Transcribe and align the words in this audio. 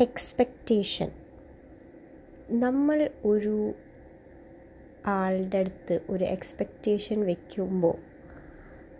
Expectation 0.00 1.10
നമ്മൾ 2.50 3.10
ഒരു 3.24 3.74
ആളുടെ 5.06 5.56
അടുത്ത് 5.56 6.00
ഒരു 6.10 6.24
എക്സ്പെക്റ്റേഷൻ 6.24 7.24
വയ്ക്കുമ്പോൾ 7.24 7.96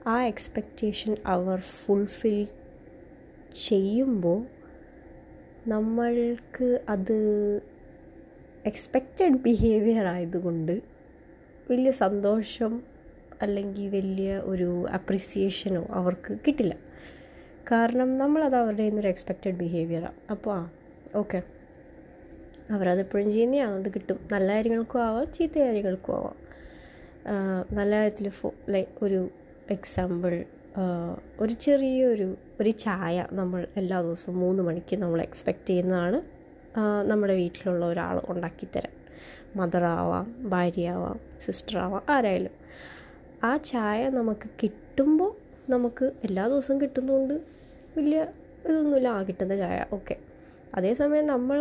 ആ 0.07 0.25
എക്സ്പെക്റ്റേഷൻ 0.25 1.17
അവർ 1.27 1.59
ഫുൾഫിൽ 1.59 2.49
ചെയ്യുമ്പോൾ 3.67 4.47
നമ്മൾക്ക് 5.69 6.81
അത് 6.89 7.19
എക്സ്പെക്റ്റഡ് 8.65 9.37
ബിഹേവിയർ 9.37 10.07
ആയതുകൊണ്ട് 10.07 10.83
വലിയ 11.71 11.91
സന്തോഷം 11.91 12.83
അല്ലെങ്കിൽ 13.43 13.89
വലിയ 13.89 14.39
ഒരു 14.39 14.87
അപ്രിസിയേഷനോ 14.87 15.87
അവർക്ക് 15.91 16.39
കിട്ടില്ല. 16.47 16.75
കാരണം 17.71 18.19
നമ്മളത് 18.19 18.57
അവരുടെ 18.57 18.83
നിന്നൊരു 18.83 19.09
എക്സ്പെക്റ്റഡ് 19.09 19.57
ബിഹേവിയറാണ് 19.57 20.31
അപ്പോൾ 20.31 20.55
ആ 20.57 20.71
ഓക്കെ. 21.21 21.39
അവരതെപ്പോഴും 22.71 23.29
ചെയ്യുന്നേ 23.31 23.59
അതുകൊണ്ട് 23.63 23.89
കിട്ടും. 23.95 24.19
നല്ല 24.33 24.49
കാര്യങ്ങൾക്കും 24.55 25.01
ആവാം 25.03 25.33
ചീത്ത 25.33 25.59
കാര്യങ്ങൾക്കും 25.59 26.15
ആവാം. 26.17 26.37
നല്ല 27.73 27.93
കാര്യത്തിൽ 27.97 28.29
ഫോ 28.29 28.49
ലൈക്ക് 28.69 28.99
ഒരു 29.03 29.21
എക്സാമ്പിൾ 29.71 30.45
ഒരു 31.41 31.55
ചെറിയൊരു 31.65 32.27
ഒരു 32.61 32.71
ചായ 32.71 33.27
നമ്മൾ 33.33 33.67
എല്ലാ 33.77 33.99
ദിവസവും 34.03 34.37
മൂന്ന് 34.39 34.63
മണിക്ക് 34.63 34.97
നമ്മൾ 34.97 35.21
എക്സ്പെക്റ്റ് 35.23 35.69
ചെയ്യുന്നതാണ് 35.69 36.19
നമ്മുടെ 37.11 37.35
വീട്ടിലുള്ള 37.35 37.85
ഒരാൾ 37.87 38.17
ഉണ്ടാക്കിത്തരാൻ 38.29 38.93
മദറാവാം 39.57 40.27
ഭാര്യയാവാം 40.53 41.19
സിസ്റ്ററാവാം 41.41 42.03
ആരായാലും. 42.15 42.55
ആ 43.45 43.57
ചായ 43.71 44.09
നമുക്ക് 44.19 44.49
കിട്ടുമ്പോൾ 44.63 45.33
നമുക്ക് 45.71 46.07
എല്ലാ 46.25 46.45
ദിവസവും 46.49 46.81
കിട്ടുന്നതുകൊണ്ട് 46.81 47.35
വലിയ 47.97 48.21
ഇതൊന്നുമില്ല 48.69 49.09
ആ 49.09 49.23
കിട്ടുന്ന 49.23 49.57
ചായ 49.57 49.79
ഓക്കെ. 49.93 50.17
അതേസമയം 50.77 51.27
നമ്മൾ 51.35 51.59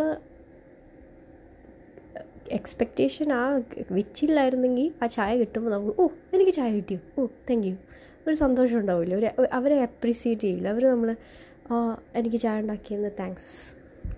എക്സ്പെക്റ്റേഷൻ 2.57 3.29
ആ 3.33 3.43
വെച്ചില്ലായിരുന്നെങ്കിൽ 3.97 4.87
ആ 5.03 5.05
ചായ 5.15 5.31
കിട്ടുമ്പോൾ 5.41 5.71
നമുക്ക് 5.75 5.93
ഓ 6.01 6.05
എനിക്ക് 6.33 6.53
ചായ 6.57 6.69
കിട്ടിയോ? 6.77 6.99
ഓ 7.19 7.25
താങ്ക് 7.49 7.67
യു 7.69 7.75
ഒരു 8.27 8.35
സന്തോഷം 8.43 8.77
ഉണ്ടാവില്ല. 8.81 9.15
ഒരു 9.15 9.27
അവരെ 9.57 9.77
അപ്രീസിയേറ്റ് 9.87 10.45
ചെയ്യില്ല. 10.45 10.67
അവർ 10.73 10.83
നമ്മൾ 10.93 11.09
എനിക്ക് 12.19 12.39
ചായ 12.45 12.63
ഉണ്ടാക്കിയെന്ന് 12.63 13.11
താങ്ക്സ് 13.19 13.53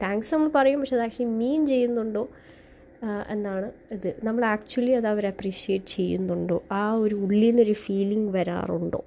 താങ്ക്സ് 0.04 0.32
നമ്മൾ 0.34 0.50
പറയും 0.56 0.80
പക്ഷെ 0.82 0.96
അത് 0.96 1.04
ആക്ച്വലി 1.06 1.32
മീൻ 1.42 1.62
ചെയ്യുന്നുണ്ടോ? 1.72 2.24
എന്നാണ് 3.34 3.68
ഇത്. 3.96 4.10
നമ്മൾ 4.28 4.44
ആക്ച്വലി 4.54 4.94
അത് 5.00 5.08
അവർ 5.14 5.26
അപ്രീഷിയേറ്റ് 5.34 5.90
ചെയ്യുന്നുണ്ടോ? 5.98 6.58
ആ 6.80 6.84
ഒരു 7.04 7.16
ഉള്ളിൽ 7.26 7.48
നിന്നൊരു 7.50 7.76
ഫീലിംഗ് 7.86 8.30
വരാറുണ്ടോ? 8.38 9.02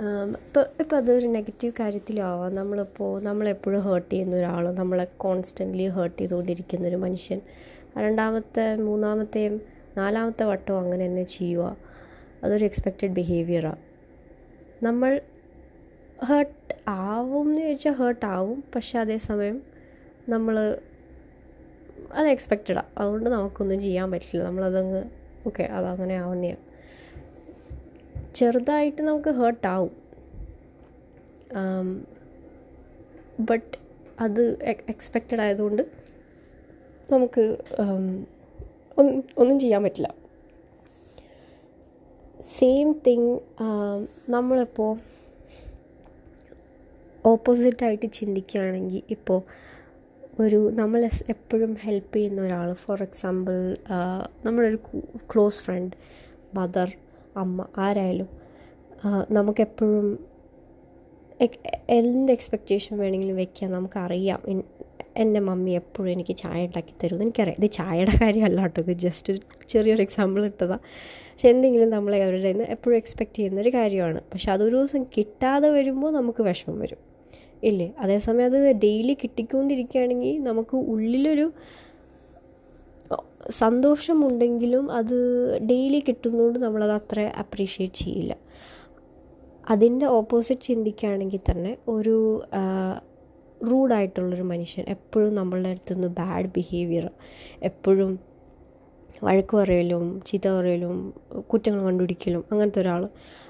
ഇപ്പോൾ 0.00 0.64
ഇപ്പോൾ 0.80 0.96
അതൊരു 0.96 1.26
നെഗറ്റീവ് 1.26 1.72
കാര്യത്തിലാവാം. 1.80 2.54
നമ്മളിപ്പോൾ 2.54 3.22
നമ്മളെപ്പോഴും 3.22 3.80
ഹേർട്ട് 3.80 4.12
ചെയ്യുന്ന 4.12 4.36
ഒരാൾ 4.36 4.74
നമ്മളെ 4.74 5.06
കോൺസ്റ്റന്റ്ലി 5.16 5.88
ഹേർട്ട് 5.88 6.18
ചെയ്തുകൊണ്ടിരിക്കുന്ന 6.18 6.88
ഒരു 6.88 6.96
മനുഷ്യൻ. 6.96 7.40
രണ്ടാമത്തെ 7.96 8.76
മൂന്നാമത്തെയും 8.76 9.60
നാലാമത്തെ 9.96 10.44
വട്ടവും 10.44 10.80
അങ്ങനെ 10.80 11.06
തന്നെ 11.06 11.24
ചെയ്യുക 11.24 11.76
അതൊരു 12.44 12.64
എക്സ്പെക്റ്റഡ് 12.64 13.10
ബിഹേവിയറാണ് 13.10 13.82
നമ്മൾ 14.82 15.20
ഹേർട്ട് 16.24 16.74
ആവും 16.88 17.48
എന്ന് 17.48 17.62
ചോദിച്ചാൽ 17.62 17.92
ഹേർട്ട് 17.92 18.26
ആവും. 18.26 18.64
പക്ഷെ 18.74 18.98
അതേസമയം 18.98 19.62
നമ്മൾ 20.28 20.78
അത് 22.12 22.28
എക്സ്പെക്റ്റഡാണ് 22.28 22.98
അതുകൊണ്ട് 22.98 23.30
നമുക്കൊന്നും 23.30 23.80
ചെയ്യാൻ 23.80 24.10
പറ്റില്ല. 24.10 24.44
നമ്മളതങ്ങ് 24.44 25.04
ഓക്കെ 25.46 25.62
അതങ്ങനെ 25.62 26.14
ആവുന്നതാണ് 26.14 26.71
ചെറുതായിട്ട് 28.34 29.02
നമുക്ക് 29.02 29.30
ഹേർട്ടാവും 29.30 29.92
ബട്ട് 33.40 33.76
അത് 34.20 34.42
എക്സ്പെക്റ്റഡ് 34.62 35.40
ആയതുകൊണ്ട് 35.40 35.82
നമുക്ക് 37.10 37.44
ഒന്നും 39.38 39.56
ചെയ്യാൻ 39.58 39.82
പറ്റില്ല. 39.82 40.14
സെയിം 42.40 42.88
തിങ് 43.06 43.32
നമ്മളിപ്പോൾ 44.30 44.92
ഓപ്പോസിറ്റായിട്ട് 47.26 48.06
ചിന്തിക്കുകയാണെങ്കിൽ 48.12 49.02
ഇപ്പോൾ 49.10 49.40
ഒരു 50.40 50.70
നമ്മൾ 50.70 51.00
എപ്പോഴും 51.28 51.76
ഹെൽപ്പ് 51.82 52.16
ചെയ്യുന്ന 52.16 52.40
ഒരാൾ 52.42 52.72
ഫോർ 52.72 53.02
എക്സാമ്പിൾ 53.02 53.76
നമ്മളൊരു 54.44 54.78
ക്ലോസ് 55.32 55.62
ഫ്രണ്ട് 55.64 55.96
മദർ 56.54 56.90
അമ്മ 57.36 57.66
ആരായാലും. 57.78 58.28
നമുക്കെപ്പോഴും 59.30 60.26
എന്ത് 61.88 62.32
എക്സ്പെക്റ്റേഷൻ 62.32 62.98
വേണമെങ്കിലും 62.98 63.36
വെക്കാം. 63.36 63.72
നമുക്കറിയാം. 63.72 64.62
എന്റെ 65.16 65.40
മമ്മി 65.40 65.70
എപ്പോഴും 65.70 66.12
എനിക്ക് 66.12 66.36
ചായ 66.36 66.66
ഉണ്ടാക്കി 66.66 66.94
തരും. 67.04 67.22
എനിക്കറിയാം. 67.22 67.64
ഇത് 67.64 67.70
ചായയുടെ 67.70 68.10
കാര്യമല്ല 68.22 68.60
കേട്ടോ. 68.60 68.82
ഇത് 68.82 68.92
ജസ്റ്റ് 68.92 69.32
ഒരു 69.32 69.40
ചെറിയൊരു 69.68 70.02
എക്സാമ്പിൾ 70.02 70.44
ഇട്ടതാണ് 70.44 70.78
പക്ഷെ 71.32 71.48
എന്തെങ്കിലും 71.48 71.90
നമ്മളെ 71.90 72.24
അവരുടെ 72.24 72.52
നിന്ന് 72.52 72.64
എപ്പോഴും 72.64 72.96
എക്സ്പെക്റ്റ് 72.96 73.34
ചെയ്യുന്നൊരു 73.34 73.70
കാര്യമാണ്. 73.74 74.20
പക്ഷെ 74.20 74.52
അതൊരു 74.52 74.76
ദിവസം 74.76 75.04
കിട്ടാതെ 75.04 75.68
വരുമ്പോൾ 75.68 76.12
നമുക്ക് 76.12 76.42
വിഷമം 76.42 76.80
വരും. 76.80 76.98
ഇല്ലേ? 77.62 77.92
അതേസമയം 77.98 78.44
അത് 78.44 78.72
ഡെയിലി 78.72 79.14
കിട്ടിക്കൊണ്ടിരിക്കുകയാണെങ്കിൽ 79.22 80.42
നമുക്ക് 80.42 80.76
ഉള്ളിലൊരു 80.76 81.52
സന്തോഷമുണ്ടെങ്കിലും 83.60 84.84
അത് 84.98 85.16
ഡെയിലി 85.70 86.00
കിട്ടുന്നതുകൊണ്ട് 86.08 86.58
നമ്മളത് 86.58 86.92
അത്ര 86.92 87.20
അപ്രീഷിയേറ്റ് 87.42 88.00
ചെയ്യില്ല. 88.04 88.32
അതിന്റെ 89.64 90.06
ഓപ്പോസിറ്റ് 90.18 90.66
ചിന്തിക്കുകയാണെങ്കിൽ 90.70 91.42
തന്നെ 91.50 91.72
ഒരു 91.94 92.16
റൂഡായിട്ടുള്ളൊരു 93.70 94.46
മനുഷ്യൻ 94.52 94.84
എപ്പോഴും 94.94 95.32
നമ്മളുടെ 95.34 95.70
അടുത്ത് 95.72 95.94
നിന്ന് 95.94 96.08
ബാഡ് 96.20 96.48
ബിഹേവിയർ 96.56 97.04
എപ്പോഴും 97.70 98.12
വഴക്ക് 99.26 99.54
പറയലും 99.56 100.04
ചീത്ത 100.28 100.46
പറയലും 100.56 100.94
കുറ്റങ്ങൾ 101.50 101.80
കണ്ടുപിടിക്കലും 101.88 102.42
അങ്ങനത്തെ 102.52 102.80
ഒരാൾ 102.80 103.02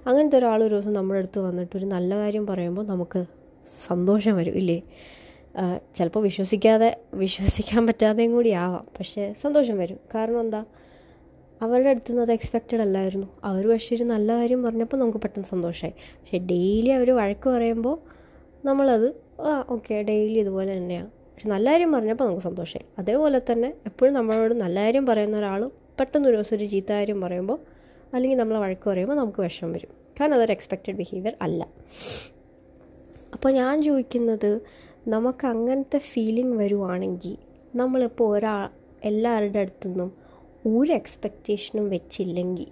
അങ്ങനത്തെ 0.09 0.37
ഒരാൾ 0.41 0.59
ഒരു 0.67 0.73
ദിവസം 0.75 0.93
നമ്മുടെ 0.93 1.21
അടുത്ത് 1.23 1.41
വന്നിട്ട് 1.47 1.75
ഒരു 1.79 1.87
നല്ല 1.95 2.11
കാര്യം 2.23 2.45
പറയുമ്പോൾ 2.47 2.87
നമുക്ക് 2.93 3.21
സന്തോഷം 3.89 4.35
വരും 4.41 4.57
ഇല്ലേ? 4.61 4.79
ചിലപ്പോൾ 5.95 6.21
വിശ്വസിക്കാതെ 6.21 6.97
വിശ്വസിക്കാൻ 7.15 7.87
പറ്റാതെയും 7.87 8.33
കൂടി 8.33 8.51
ആവാം. 8.51 8.87
പക്ഷേ 8.99 9.35
സന്തോഷം 9.43 9.79
വരും. 9.79 9.99
കാരണം 10.15 10.41
എന്താ? 10.41 10.65
അവരുടെ 11.63 11.89
അടുത്ത് 11.89 12.11
നിന്ന് 12.11 12.23
അത് 12.23 12.33
എക്സ്പെക്റ്റഡ് 12.33 12.81
അല്ലായിരുന്നു. 12.81 13.27
അവർ 13.45 13.69
പക്ഷേ 13.69 13.97
ഒരു 13.97 14.05
നല്ല 14.05 14.33
കാര്യം 14.33 14.63
പറഞ്ഞപ്പോൾ 14.63 14.97
നമുക്ക് 14.97 15.19
പെട്ടെന്ന് 15.19 15.49
സന്തോഷമായി 15.49 15.95
പക്ഷേ 16.21 16.39
ഡെയിലി 16.39 16.89
അവർ 16.89 17.11
വഴക്ക് 17.11 17.49
പറയുമ്പോൾ 17.49 17.97
നമ്മളത് 18.65 19.15
ആ 19.41 19.65
ഓക്കെ 19.69 20.03
ഡെയിലി 20.03 20.39
ഇതുപോലെ 20.39 20.77
തന്നെയാണ് 20.77 21.11
പക്ഷെ 21.35 21.49
നല്ല 21.49 21.71
കാര്യം 21.71 21.93
പറഞ്ഞപ്പോൾ 21.93 22.25
നമുക്ക് 22.25 22.43
സന്തോഷമായി 22.43 22.87
അതേപോലെ 22.99 23.43
തന്നെ 23.53 23.75
എപ്പോഴും 23.87 24.15
നമ്മളോട് 24.15 24.55
നല്ല 24.55 24.81
കാര്യം 24.81 25.07
പറയുന്ന 25.07 25.37
ഒരാൾ 25.37 25.71
പെട്ടെന്ന് 26.01 26.29
ഒരു 26.29 26.37
ദിവസം 26.37 26.57
ഒരു 26.57 26.65
ചീത്ത 26.65 26.93
കാര്യം 26.93 27.21
പറയുമ്പോൾ 27.21 27.59
അല്ലെങ്കിൽ 28.15 28.39
നമ്മളെ 28.39 28.61
വഴക്ക് 28.61 28.91
പറയുമ്പോൾ 28.91 29.15
നമുക്ക് 29.15 29.41
വിഷമം 29.43 29.73
വരും. 29.73 29.91
കാരണം 30.21 30.35
അതൊരു 30.35 30.53
എക്സ്പെക്റ്റഡ് 30.53 30.95
ബിഹേവിയർ 30.95 31.37
അല്ല. 31.43 31.67
അപ്പോൾ 33.35 33.53
ഞാൻ 33.53 33.83
ചോദിക്കുന്നത് 33.83 34.61
നമുക്ക് 35.07 35.47
അങ്ങനത്തെ 35.47 35.99
ഫീലിംഗ് 35.99 36.57
വരുവാണെങ്കിൽ 36.57 37.37
നമ്മളിപ്പോൾ 37.77 38.37
ഒരാ 38.37 38.69
എല്ലാവരുടെ 39.05 39.59
അടുത്തു 39.59 39.89
നിന്നും 39.89 40.13
ഒരു 40.67 40.93
എക്സ്പെക്റ്റേഷനും 40.93 41.91
വെച്ചില്ലെങ്കിൽ 41.91 42.69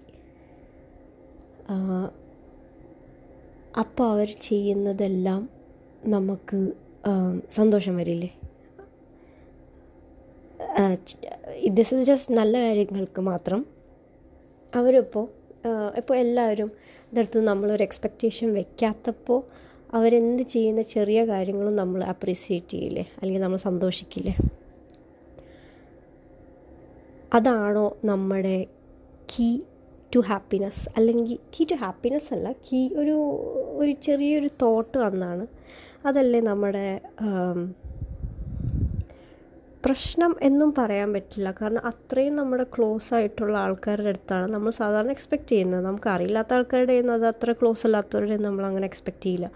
അപ്പോൾ 3.79 4.11
അവർ 4.11 4.29
ചെയ്യുന്നതെല്ലാം 4.41 5.49
നമുക്ക് 6.05 6.73
സന്തോഷം 7.51 7.97
വരില്ലേ? 7.97 8.31
ദിസ് 11.69 11.95
ഇസ് 11.95 12.07
ജസ്റ്റ് 12.07 12.35
നല്ല 12.35 12.59
കാര്യങ്ങൾക്ക് 12.61 13.21
മാത്രം 13.21 13.67
അവരിപ്പോൾ 14.75 15.29
ഇപ്പോൾ 15.97 16.17
എല്ലാവരും 16.17 16.73
ഇതടുത്ത് 17.13 17.47
നമ്മളൊരു 17.47 17.83
എക്സ്പെക്റ്റേഷൻ 17.83 18.53
വെക്കാത്തപ്പോൾ 18.53 19.70
അവരെന്ത് 19.95 20.43
ചെയ്യുന്ന 20.43 20.83
ചെറിയ 20.83 21.25
കാര്യങ്ങളും 21.25 21.77
നമ്മൾ 21.77 22.05
അപ്രീസിയേറ്റ് 22.05 22.71
ചെയ്യില്ലേ? 22.71 23.05
അല്ലെങ്കിൽ 23.21 23.43
നമ്മൾ 23.43 23.57
സന്തോഷിക്കില്ലേ? 23.57 24.35
അതാണോ 27.33 27.97
നമ്മുടെ 28.05 28.67
കീ 29.33 29.49
ടു 30.15 30.21
ഹാപ്പിനെസ് 30.21 30.89
അല്ലെങ്കിൽ 30.97 31.39
കീ 31.55 31.65
ടു 31.65 31.75
ഹാപ്പിനെസ് 31.75 32.35
അല്ല 32.35 32.53
കീ 32.53 32.81
ഒരു 32.95 33.17
ഒരു 33.81 33.93
ചെറിയൊരു 34.07 34.51
തോട്ട് 34.63 34.99
വന്നാണ്. 34.99 35.47
അതല്ലേ 36.07 36.41
നമ്മുടെ 36.41 36.87
പ്രശ്നം 39.85 40.37
എന്നും 40.43 40.75
പറയാൻ 40.79 41.13
പറ്റില്ല. 41.13 41.55
കാരണം 41.61 41.87
അത്രയും 41.87 42.37
നമ്മുടെ 42.37 42.65
ക്ലോസ് 42.77 43.15
ആയിട്ടുള്ള 43.15 43.59
ആൾക്കാരുടെ 43.59 44.09
അടുത്താണ് 44.09 44.53
നമ്മൾ 44.53 44.71
സാധാരണ 44.71 45.11
എക്സ്പെക്റ്റ് 45.11 45.49
ചെയ്യുന്നത്. 45.49 45.85
നമുക്ക് 45.85 46.09
അറിയില്ലാത്ത 46.09 46.53
ആൾക്കാരുടെ 46.55 46.97
നിന്ന് 47.01 47.13
അത് 47.13 47.27
അത്ര 47.27 47.53
ക്ലോസ് 47.53 47.87
അല്ലാത്തവരുടെ 47.87 48.37
നമ്മൾ 48.37 48.65
അങ്ങനെ 48.67 48.87
എക്സ്പെക്റ്റ് 48.87 49.25
ചെയ്യില്ല. 49.25 49.51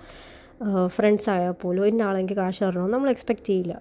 ഫ്രണ്ട്സ് 0.86 1.30
ആയാൽ 1.30 1.50
പോലും 1.50 1.86
ഇന്ന 1.86 2.02
ആളെങ്കിൽ 2.02 2.36
കാശ് 2.36 2.64
തരണമെന്ന് 2.64 2.94
നമ്മൾ 2.94 3.10
എക്സ്പെക്റ്റ് 3.10 3.46
ചെയ്യില്ല. 3.46 3.80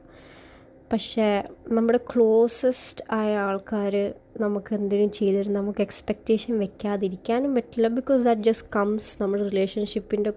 പക്ഷേ 0.93 1.43
നമ്മുടെ 1.67 1.99
ക്ലോസസ്റ്റ് 2.13 3.03
ആയ 3.11 3.37
ആൾക്കാർ 3.37 4.13
നമുക്ക് 4.39 4.73
എന്തെങ്കിലും 4.75 5.11
ചെയ്തിരുന്ന 5.11 5.59
നമുക്ക് 5.59 5.81
എക്സ്പെക്റ്റേഷൻ 5.81 6.59
വെക്കാതിരിക്കാനും 6.59 7.55
പറ്റില്ല. 7.55 7.87
ബിക്കോസ് 7.87 8.23
ദാറ്റ് 8.23 8.41
ജസ്റ്റ് 8.41 8.67
കംസ് 8.75 9.23
നമ്മുടെ 9.23 9.43
റിലേഷൻഷിപ്പിന്റെ 9.43 10.33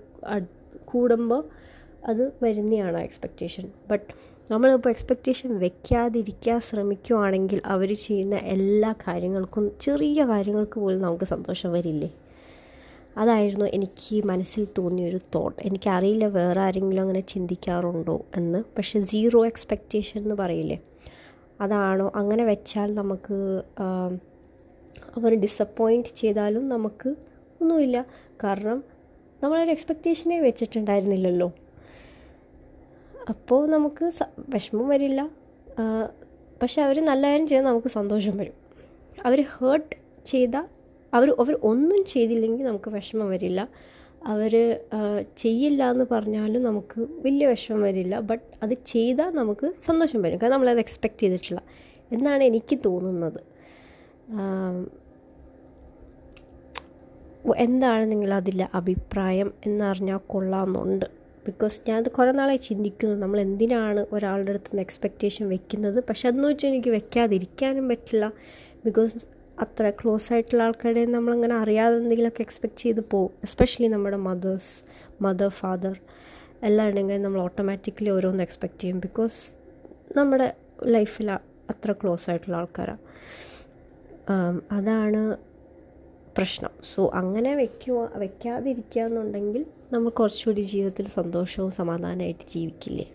കൂടുമ്പോൾ 0.84 1.44
അത് 2.04 2.32
വരുന്നതാണ് 2.42 2.98
എക്സ്പെക്റ്റേഷൻ 2.98 3.70
ബട്ട് 3.90 4.35
നമ്മളിപ്പോൾ 4.50 4.88
എക്സ്പെക്റ്റേഷൻ 4.88 5.58
വെക്കാതിരിക്കാൻ 5.58 6.60
ശ്രമിക്കുവാണെങ്കിൽ 6.60 7.60
അവർ 7.66 7.94
ചെയ്യുന്ന 7.94 8.36
എല്ലാ 8.54 8.94
കാര്യങ്ങൾക്കും 9.06 9.64
ചെറിയ 9.80 10.24
കാര്യങ്ങൾക്ക് 10.24 10.80
പോലും 10.80 11.00
നമുക്ക് 11.00 11.24
സന്തോഷം 11.24 11.72
വരില്ലേ? 11.72 12.10
അതായിരുന്നു 13.16 13.66
എനിക്ക് 13.76 14.24
മനസ്സിൽ 14.24 14.66
തോന്നിയൊരു 14.78 15.20
തോട്ട് 15.34 15.58
എനിക്കറിയില്ല 15.62 16.24
വേറെ 16.38 16.60
ആരെങ്കിലും 16.60 17.02
അങ്ങനെ 17.02 17.20
ചിന്തിക്കാറുണ്ടോ 17.20 18.16
എന്ന്. 18.36 18.62
പക്ഷേ 18.76 19.00
സീറോ 19.00 19.46
എക്സ്പെക്റ്റേഷൻ 19.46 20.20
എന്ന് 20.22 20.34
പറയില്ലേ? 20.34 20.78
അതാണോ? 21.60 22.12
അങ്ങനെ 22.14 22.44
വെച്ചാൽ 22.44 22.94
നമുക്ക് 22.94 23.62
അവർ 25.16 25.32
ഡിസപ്പോയിന്റ് 25.44 26.16
ചെയ്താലും 26.16 26.68
നമുക്ക് 26.68 27.10
ഒന്നുമില്ല. 27.60 28.06
കാരണം 28.44 28.84
നമ്മളൊരു 29.42 29.70
എക്സ്പെക്റ്റേഷനെ 29.70 30.40
വെച്ചിട്ടുണ്ടായിരുന്നില്ലല്ലോ. 30.40 31.48
അപ്പോൾ 33.30 33.62
നമുക്ക് 33.74 34.04
വിഷമം 34.54 34.86
വരില്ല. 34.88 35.20
പക്ഷെ 36.62 36.82
അവർ 36.82 36.96
നല്ല 37.10 37.24
കാര്യം 37.30 37.46
ചെയ്താൽ 37.50 37.66
നമുക്ക് 37.70 37.90
സന്തോഷം 37.98 38.34
വരും. 38.40 38.56
അവർ 39.26 39.40
ഹേർട്ട് 39.54 39.96
ചെയ്ത 40.26 40.56
അവർ 41.14 41.28
അവർ 41.42 41.54
ഒന്നും 41.70 42.00
ചെയ്തില്ലെങ്കിൽ 42.12 42.64
നമുക്ക് 42.66 42.90
വിഷമം 42.90 43.28
വരില്ല. 43.34 43.60
അവർ 44.32 44.52
ചെയ്യില്ല 45.42 45.90
എന്ന് 45.94 46.06
പറഞ്ഞാലും 46.12 46.62
നമുക്ക് 46.62 47.00
വലിയ 47.24 47.46
വിഷമം 47.46 47.80
വരില്ല. 47.88 48.14
ബട്ട് 48.30 48.46
അത് 48.62 48.74
ചെയ്താൽ 48.92 49.30
നമുക്ക് 49.40 49.66
സന്തോഷം 49.88 50.22
വരും. 50.22 50.38
കാരണം 50.42 50.54
നമ്മളത് 50.56 50.82
എക്സ്പെക്റ്റ് 50.84 51.22
ചെയ്തിട്ടില്ല. 51.24 51.60
എന്നാണ് 52.12 52.42
എനിക്ക് 52.50 52.78
തോന്നുന്നത്. 52.86 53.40
എന്താണ് 57.66 58.04
നിങ്ങളതിലെ 58.12 58.66
അഭിപ്രായം 58.74 59.48
എന്നറിഞ്ഞാൽ 59.66 60.20
കൊള്ളാമെന്നുണ്ട്. 60.32 61.06
ബിക്കോസ് 61.46 61.76
ഞാനത് 61.88 62.10
കുറേ 62.16 62.32
നാളായി 62.38 62.60
ചിന്തിക്കുന്നു. 62.68 63.16
നമ്മൾ 63.22 63.38
എന്തിനാണ് 63.46 64.02
ഒരാളുടെ 64.14 64.52
അടുത്ത് 64.52 64.70
നിന്ന് 64.72 64.84
എക്സ്പെക്റ്റേഷൻ 64.86 65.44
വെക്കുന്നത്? 65.54 65.98
പക്ഷെ 66.08 66.24
അതെന്ന് 66.30 66.48
വെച്ചാൽ 66.48 66.68
എനിക്ക് 66.72 66.92
വെക്കാതിരിക്കാനും 66.98 67.88
പറ്റില്ല. 67.92 68.26
ബിക്കോസ് 68.86 69.14
അത്ര 69.64 69.90
ക്ലോസ് 69.90 70.28
ആയിട്ടുള്ള 70.32 70.62
ആൾക്കാരെ 70.62 71.02
നമ്മളങ്ങനെ 71.16 71.54
അറിയാതെ 71.62 71.94
എന്തെങ്കിലുമൊക്കെ 72.02 72.42
എക്സ്പെക്റ്റ് 72.46 72.82
ചെയ്ത് 72.82 73.00
പോകും 73.12 73.32
എസ്പെഷ്യലി 73.46 73.88
നമ്മുടെ 73.94 74.18
മദേഴ്സ് 74.28 74.72
മദർ 75.24 75.50
ഫാദർ 75.60 75.94
എല്ലാം 76.68 76.88
ഉണ്ടെങ്കിൽ 76.88 77.22
നമ്മൾ 77.22 77.40
ഓട്ടോമാറ്റിക്കലി 77.40 78.10
ഓരോന്ന് 78.16 78.42
എക്സ്പെക്റ്റ് 78.42 78.80
ചെയ്യും. 78.82 78.98
ബിക്കോസ് 79.06 79.38
നമ്മുടെ 80.16 80.48
ലൈഫിൽ 80.96 81.30
അത്ര 81.72 81.92
ക്ലോസ് 81.92 82.26
ആയിട്ടുള്ള 82.30 82.56
ആൾക്കാരാണ് 82.56 83.02
അതാണ് 84.78 85.20
പ്രശ്നം. 86.36 86.72
സോ 86.94 87.10
അങ്ങനെ 87.14 87.54
വെക്കുക 87.54 88.10
വെക്കാതിരിക്കുക 88.22 89.02
എന്നുണ്ടെങ്കിൽ 89.02 89.66
നമ്മൾ 89.92 90.10
കുറച്ചുകൂടി 90.10 90.60
ജീവിതത്തിൽ 90.60 91.06
സന്തോഷവും 91.06 91.70
സമാധാനമായിട്ട് 91.70 92.44
ജീവിക്കില്ലേ? 92.54 93.06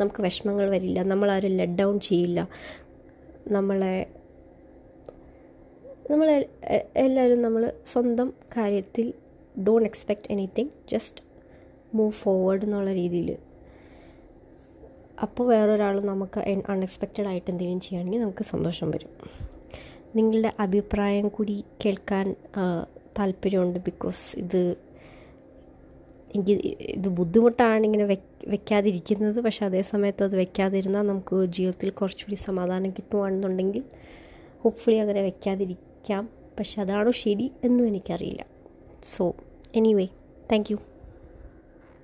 നമുക്ക് 0.00 0.20
വിഷമങ്ങൾ 0.22 0.70
വരില്ല 0.70 1.02
നമ്മളാരും 1.02 1.52
ലെറ്റ് 1.60 1.72
ഡൗൺ 1.72 2.00
ചെയ്യില്ല. 2.00 2.40
നമ്മളെ 3.48 3.94
നമ്മൾ 6.10 6.28
എല്ലാവരും 6.96 7.42
നമ്മൾ 7.42 7.72
സ്വന്തം 7.86 8.32
കാര്യത്തിൽ 8.56 9.06
don't 9.66 9.88
expect 9.88 10.30
anything 10.30 10.72
just 10.92 11.22
move 11.94 12.12
forward 12.12 12.64
എന്നുള്ള 12.64 12.92
രീതിയിൽ. 12.92 13.30
അപ്പോൾ 15.22 15.44
വേറൊരാൾ 15.48 15.96
നമുക്ക് 16.00 16.40
അൺഎക്സ്പെക്റ്റഡ് 16.72 17.26
ആയിട്ട് 17.26 17.50
എന്തെങ്കിലും 17.50 17.80
ചെയ്യുകയാണെങ്കിൽ 17.80 18.20
നമുക്ക് 18.20 18.44
സന്തോഷം 18.44 18.90
വരും. 18.90 19.12
നിങ്ങളുടെ 20.16 20.52
അഭിപ്രായം 20.60 21.28
കൂടി 21.28 21.64
കേൾക്കാൻ 21.84 22.26
താല്പര്യമുണ്ട്. 23.18 23.78
ബിക്കോസ് 23.78 24.22
ഇത് 24.38 24.62
എനിക്ക് 26.34 26.54
ഇത് 26.96 27.08
ബുദ്ധിമുട്ടാണ് 27.18 27.82
ഇങ്ങനെ 27.84 28.04
വെക്കാതിരിക്കുന്നത്. 28.54 29.40
പക്ഷെ 29.40 29.62
അതേ 29.66 29.82
സമയത്ത് 29.82 30.22
അത് 30.24 30.36
വെക്കാതിരുന്നാൽ 30.36 31.04
നമുക്ക് 31.06 31.36
ജീവിതത്തിൽ 31.56 31.90
കുറച്ചുകൂടി 31.90 32.38
സമാധാനം 32.48 32.90
കിട്ടുകയാണെന്നുണ്ടെങ്കിൽ 32.90 33.84
ഹോപ്പ്ഫുള്ളി 34.62 34.98
അങ്ങനെ 34.98 35.22
വെക്കാതിരിക്കാം. 35.22 36.24
പക്ഷെ 36.58 36.76
അതാണോ 36.82 37.10
ശരി 37.24 37.46
എന്നും 37.64 37.84
എനിക്കറിയില്ല. 37.86 38.42
So 39.02 39.24
anyway 39.74 40.06
thank 40.52 40.70
you 40.72 40.78